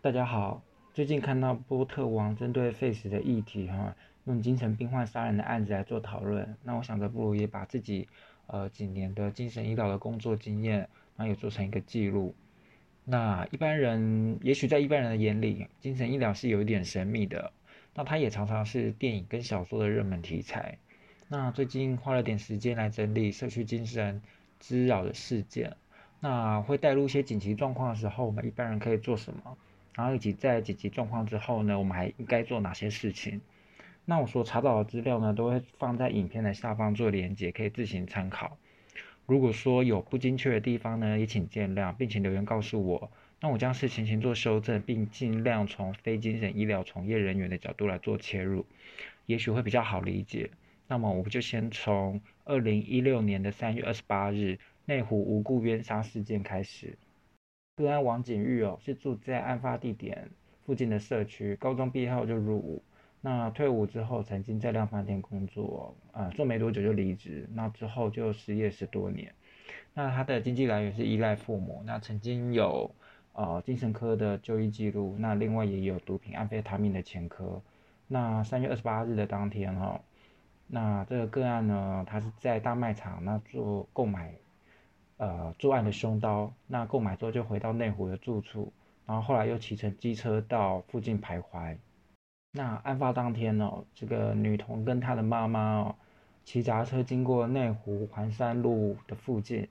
[0.00, 0.62] 大家好，
[0.94, 8.08] 最近看到波特王针对 Face 的议题哈，用精神病患杀人的案子来做讨论，那我想着不如也把自己
[8.46, 12.32] 呃几年的精神医疗的工作经验，然后也做成一个记录。
[13.04, 17.52] 那一般人也许在一般人的眼里，精神医疗是有一点神秘的，
[17.92, 20.78] 那它也常常是电影跟小说的热门题材。
[21.26, 24.22] 那最近花了点时间来整理社区精神
[24.60, 25.76] 滋扰的事件，
[26.20, 29.58] 那会带入一些紧急状况的时候，我们一般人可以做什么？
[29.98, 33.40] 然后以及在紧急状况之后呢，我们还应该做哪些事情？
[34.04, 38.56] 那我所查找的资料呢，都会放在影片的下方做连接，可以自行参考。
[39.26, 43.10] 如果说有不精确的地方呢，也请见谅，并且留言告诉我。
[43.40, 48.64] 那我将事情行做修正，并尽量从非精神医疗从业人员的角度来做切入，
[49.26, 50.48] 也许会比较好理解。
[50.86, 56.96] 那么我们就先从二零一六年的三月二十八日内湖无故冤杀事件开始。
[57.78, 60.28] 个案王景玉哦，是住在案发地点
[60.66, 62.82] 附近的社区，高中毕业后就入伍。
[63.20, 67.48] 那退伍之后，曾经在量贩店工作，啊，做没多久就离职。
[67.54, 69.32] 那之后就失业十多年。
[69.94, 71.84] 那他的经济来源是依赖父母。
[71.86, 72.92] 那曾经有
[73.32, 75.14] 呃精神科的就医记录。
[75.16, 77.62] 那另外也有毒品安非他命的前科。
[78.08, 80.00] 那三月二十八日的当天哈，
[80.66, 84.34] 那这个个案呢，他是在大卖场那做购买。
[85.18, 88.72] 呃，作案的凶刀，那购买之后就回到内湖的住处，
[89.04, 91.76] 然后后来又骑乘机车到附近徘徊。
[92.52, 95.94] 那案发当天呢，这个女童跟她的妈妈哦，
[96.44, 99.66] 骑脚车经过内湖环山路的附近，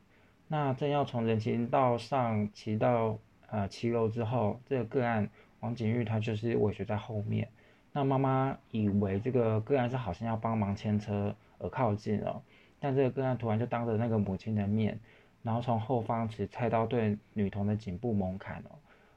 [0.50, 3.17] 那正要从人行道上骑到
[3.50, 5.30] 呃骑楼之后，这个个案
[5.61, 7.48] 王景玉他就是尾随在后面。
[7.94, 12.44] 那妈妈以为这个个案是好像要帮忙牵车而靠近了，
[12.82, 15.00] 但这个个案突然就当着那个母亲的面。
[15.44, 18.72] 然后从后方持菜刀对女童的颈部猛砍哦，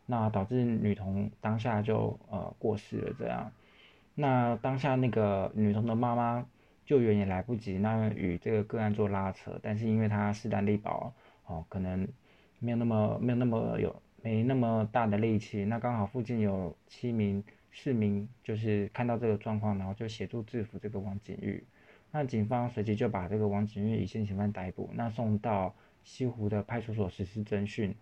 [0.07, 3.51] 那导致女童当下就呃过世了这样。
[4.15, 6.47] 那当下那个女童的妈妈
[6.85, 11.13] 救援也来不及，那与这个个案做拉扯，但是因为她势单力薄
[11.47, 12.07] 哦，可能
[12.59, 15.65] 没有那么没有那么有没那么大的力气。
[15.65, 21.65] 那刚好附近有七名市民就是看到这个状况，然后就协助制服这个王景玉。
[22.13, 25.75] 那警方随即就把这个王景玉以现行犯逮捕，那送到。
[26.03, 27.95] 西湖的派出所实施侦讯，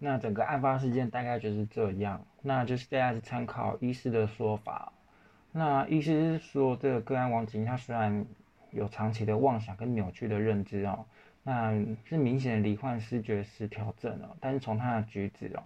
[0.00, 2.24] 那整个案发事件大概就是这样。
[2.42, 4.92] 那就是大家是参考医师的说法。
[5.52, 8.26] 那医师说，这个个案王景他虽然
[8.72, 11.06] 有长期的妄想跟扭曲的认知哦，
[11.42, 11.72] 那
[12.04, 14.36] 是明显的罹患失觉失调症哦。
[14.40, 15.62] 但是从他的举止哦，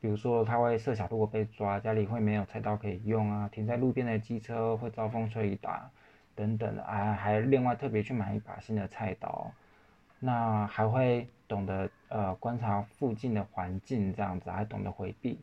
[0.00, 5.90] 比如说他会设想如果被抓，家里会没有菜刀可以用啊，停在路边的机车会遭风吹雨打
[6.34, 9.50] 等等的，还还另外特别去买一把新的菜刀。
[10.24, 15.36] 那还会懂得呃观察附近的环境这样子，还懂得回避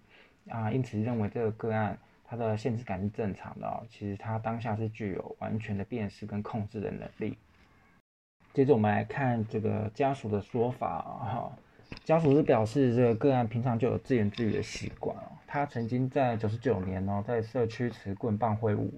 [0.47, 3.83] 啊，因此认为这个个案它的限制感是正常的哦。
[3.89, 7.37] 其实它当下是具有完全的辨识跟控制的能力。
[8.53, 11.51] 接着我们来看这个家属的说法哈，
[12.05, 18.93] 家属是表示这个个案平常就有自言自语的习惯哦，他曾经在九十九年哦在社区持棍棒挥舞，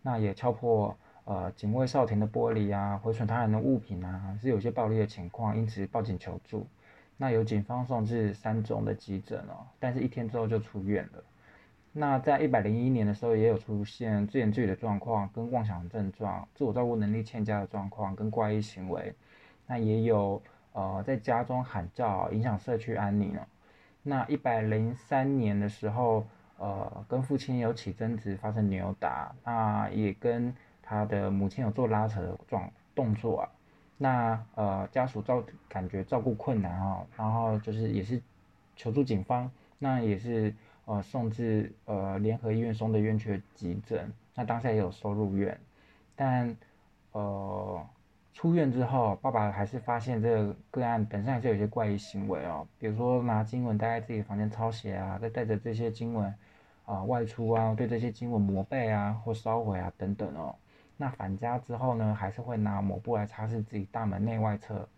[0.00, 0.96] 那也敲破。
[1.26, 6.64] 呃，警卫少田的玻璃啊，毁损他人的物品啊，是有些暴力的情况，因此报警求助。
[7.16, 11.24] 那由警方送至三中的急诊哦，但是一天之后就出院了。
[11.92, 19.12] 那在一百零一年的时候，也有出现自言自语的状况，跟妄想症状、自我照顾能力欠佳的状况，跟怪异行为。
[19.66, 20.40] 那也有
[20.74, 23.40] 呃，在家中喊叫，影响社区安宁哦。
[24.04, 26.24] 那一百零三年的时候，
[26.56, 30.54] 呃，跟父亲有起争执，发生扭打，那也跟。
[30.88, 33.48] 他的母亲有做拉扯的状动作啊，
[33.98, 38.22] 那呃家属照感觉照顾困难啊，然后就是也是
[38.76, 40.54] 求助警方，那也是
[40.84, 45.58] 呃送至呃联合医院松德院区急诊，那当下也有收入院，
[46.14, 46.56] 但
[47.10, 47.84] 呃
[48.32, 56.32] 出院之后，爸爸还是发现这个个案本身还是有些怪异行为哦，比如说拿经文待在自己房间抄写啊，再带着这些经文
[56.84, 60.54] 啊外出啊，对这些经文膜背啊或烧毁啊等等哦。
[60.98, 64.88] 那返家之后呢，还是会拿抹布来擦拭自己大门内外侧，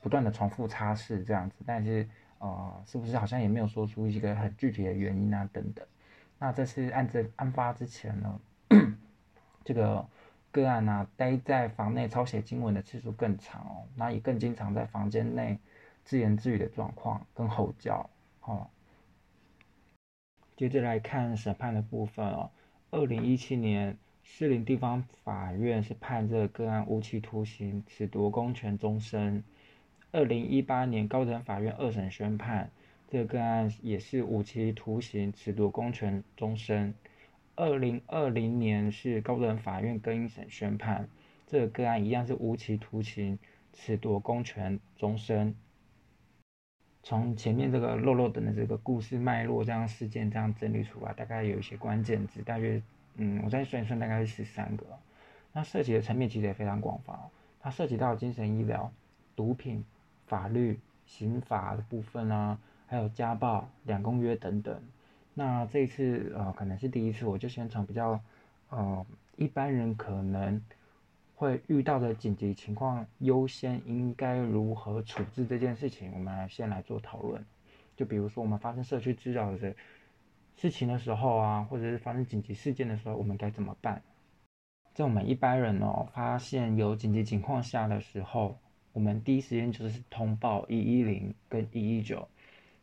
[0.00, 2.08] 不断的重复擦拭这样子，但是
[2.38, 5.86] 呃，是不是好像也没有说出一个很具体的原因啊等等。
[6.38, 8.40] 那这次案子案发之前呢，
[9.62, 10.08] 这个
[10.50, 15.58] 个案呢，待在房内抄写经文的次数更长哦，那也更经常在房间内
[16.02, 18.08] 自言自语的状况跟吼叫
[18.40, 18.66] 哦。
[20.56, 22.50] 接着来看审判的部分哦，
[22.90, 23.98] 二零一七年。
[24.28, 29.42] 士林地方法院是判这个个案无期徒刑，褫夺公权终身。
[30.12, 32.70] 二零一八年高等法院二审宣判，
[33.08, 36.92] 这个个案也是无期徒刑，褫夺公权终身。
[37.54, 41.08] 二零二零年是高等法院更一审宣判，
[41.46, 43.38] 这个个案一样是无期徒刑，
[43.74, 45.54] 褫夺公权终身。
[47.02, 52.82] 从前面这个漏漏等的这个故事脉络，这样事件这样整理出来，大概有一些关键字，大约
[53.16, 54.86] 嗯，我再算一算，大概是十三个。
[55.52, 57.18] 那涉及的层面其实也非常广泛，
[57.60, 58.90] 它涉及到精神医疗、
[59.34, 59.84] 毒品、
[60.26, 64.80] 法律、刑法的部分啊，还有家暴、两公约等等。
[65.34, 68.20] 那这一次呃，可能是第一次，我就先从比较
[68.70, 70.60] 呃一般人可能。
[71.38, 77.44] 会遇到的紧急情况，优先应该如何处置这件事情，我们先来做讨论。
[77.94, 79.74] 就比如说，我们发生社区滋扰的
[80.56, 84.02] 事情的时候啊，或者是发生紧急事件的时候，我们该怎么办？
[84.94, 88.58] 在我们一般人哦，发现有紧急情况下的时候，
[88.92, 92.26] 我们第一时间就是通报一一零跟一一九，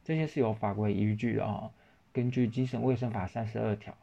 [0.03, 1.69] 这些是有法规依据的啊。
[2.11, 3.95] 根据《精神卫生法》三十二条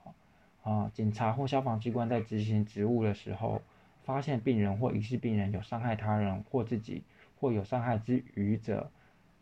[0.62, 3.62] 啊，警察或消防机关在执行职务的时候。
[4.02, 7.04] 发现病人或疑似病人有伤害他人或自己，
[7.38, 8.90] 或有伤害之余者，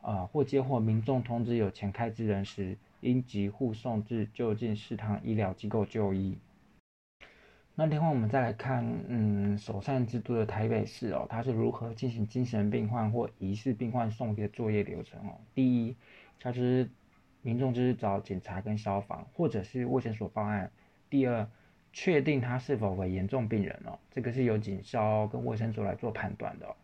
[0.02, 6.38] 啊，或接获民众通知有前开之人时，应急护送至就近适当医疗机构就医。
[7.74, 15.38] 那另外我们再来看，嗯，首善之都的台北市哦，它是如何进行精神病患或疑似病患送医的作业流程哦？
[15.54, 15.96] 第一，
[16.40, 16.88] 它是
[17.42, 20.70] 民众就是找警察跟消防，或者是卫生所报案。
[21.10, 21.48] 第二。
[21.90, 26.76] 确定他是否为严重病人哦，这个是由警消跟卫生所来做判断的。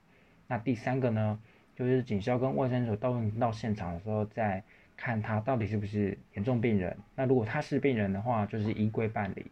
[0.48, 1.38] 那第三个呢，
[1.76, 4.64] 就是警消跟卫生所到到现场的时候，在
[4.96, 6.96] 看他到底是不是严重病人。
[7.14, 9.42] 那如果他是病人的话，就是依规办理；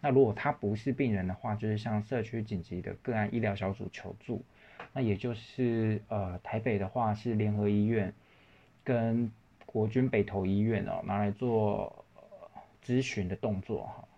[0.00, 4.42] 那如果他不是病人的话，就是向社区紧急的个案医疗小组求助。
[4.92, 8.12] 那也就是呃，台北的话是联合医院
[8.82, 9.30] 跟
[9.66, 12.04] 国军北投医院哦，拿来做
[12.84, 14.08] 咨询的动作哈。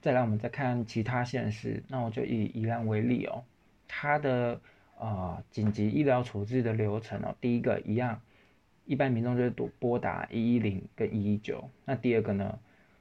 [0.00, 1.82] 再来，我们再看其他县市。
[1.88, 3.44] 那我就以宜兰为例哦，
[3.88, 4.60] 它的
[4.98, 8.20] 呃紧急医疗处置的流程哦，第一个一样，
[8.84, 11.68] 一般民众就是拨拨打一一零跟一一九。
[11.84, 12.58] 那第二个呢，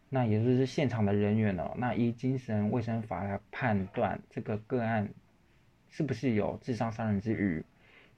[0.09, 5.09] 那也就是现场的人员哦，那依精神卫生法来判断这个个案
[5.89, 7.63] 是不是有致伤伤人之余。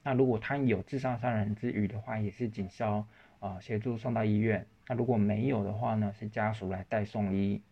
[0.02, 3.06] 那如果他有致伤伤人之余的话，也是警消
[3.40, 4.66] 啊协助送到医院。
[4.86, 7.62] 那如果没有的话呢，是家属来代送医。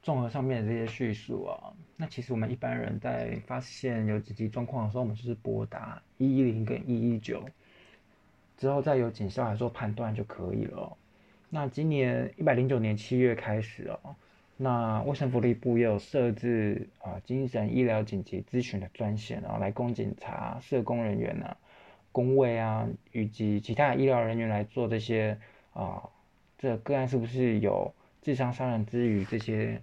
[0.00, 7.44] 综合上面的这些叙述啊，那其实我们一般人在发现有紧急状况的时候，我们就是拨打一一零跟一一九，
[8.58, 10.94] 之后再由警校来做判断就可以了。
[11.48, 14.14] 那今年一百零九年七月开始哦，
[14.58, 21.56] 那卫生福利部也有设置啊精神医疗紧急咨询的专线啊，来供警察、社工人员啊、
[22.12, 25.38] 工位啊以及其他医疗人员来做这些
[25.72, 26.02] 啊，
[26.58, 29.80] 这个案是不是有智商伤人之余这些。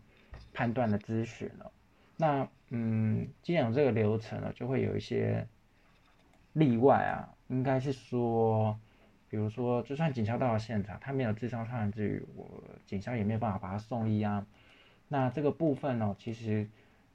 [0.57, 1.69] 判断的咨询了，
[2.15, 5.45] 那嗯，既然有这个流程呢，就会有一些
[6.53, 8.79] 例外啊，应该是说，
[9.29, 12.49] 比如说，就算警校到了现场，他没有智商伤人之余，我
[12.85, 14.45] 警校也没有办法把他送医啊。
[15.07, 16.67] 那这个部分呢，其实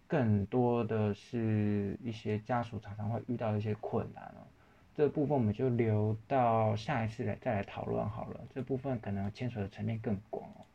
[0.06, 4.46] 更多的是一些家属常常会遇到一些困难哦。
[4.94, 8.40] 这部分我们就留到下一次来再来讨论好了。
[8.54, 10.66] 这部分可能牵扯的层面更广哦。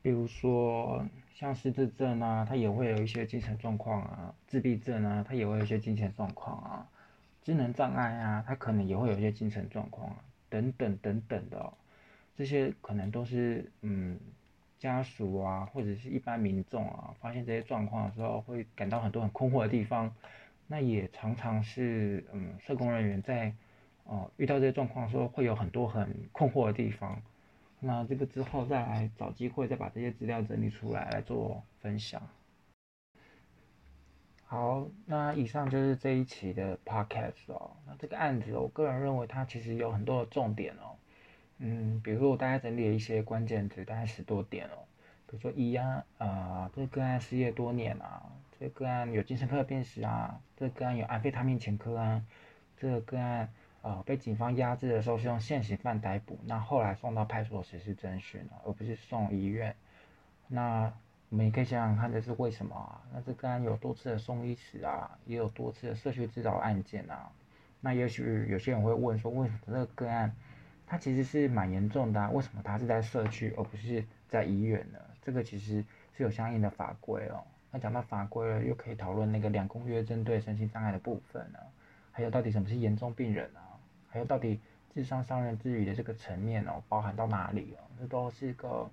[0.00, 6.88] 比如说像失智症啊，他也会有一些精神状况啊；自闭症啊，他也会有一些精神状况啊；
[7.46, 10.16] 智能障碍啊，他可能也会有一些精神状况啊，
[10.48, 11.72] 等等等等的，
[12.34, 14.18] 这些可能都是嗯
[14.80, 20.12] 家属啊，或者是一般民众啊，发现这些状况的时候，会感到很多很困惑的地方。
[20.66, 23.54] 那也常常是嗯社工人员在
[24.02, 27.22] 哦遇到这些状况的时候，会有很多很困惑的地方。
[27.78, 32.20] 那这个之后再来找机会再把这些资料整理出来来做分享。
[34.46, 37.72] 好，那以上就是这一期的 podcast 哦。
[37.86, 40.96] 那这个案子，我个人认为它其实有很多的重点哦。
[41.58, 44.86] 嗯，比如说我大概整理了一些关键词，大概十多点哦。
[45.26, 48.22] 比如说一啊，啊，这个案失业多年啊，
[48.58, 52.22] 这个案有精神科病史啊，这个案有安非他命前科啊，
[52.76, 53.48] 这个个案。
[53.82, 59.76] 呃，被警方压制的时候是用现行犯逮捕，那后来送到派出所实施侦讯而不是送医院。
[60.48, 60.92] 那
[61.28, 63.02] 我们也可以想想看，这是为什么啊？
[63.12, 67.30] 那这个案有多次的送医史啊，也有多次的社区治疗案件啊。
[67.80, 70.32] 那也许有些人会问说，为什么这个个案，
[70.86, 74.98] 它其实是蛮严重的，为什么它是在社区而不是在医院呢？
[75.20, 75.84] 这个其实
[76.16, 77.42] 是有相应的法规哦。
[77.72, 81.60] 那讲到法规了，又可以讨论那个两公约针对身心障碍的部分啊，
[82.12, 83.74] 还有到底什么是严重病人啊？
[84.08, 84.60] 还有到底
[84.94, 87.82] 智商上人之愈的这个层面哦，包含到哪里哦？
[87.98, 88.88] 这都是一个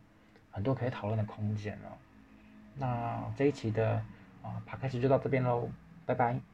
[0.50, 1.94] 很多可以讨论的空间哦。
[2.76, 4.02] 那这一期的
[4.42, 5.70] 啊爬开始就到这边喽
[6.06, 6.53] 拜拜。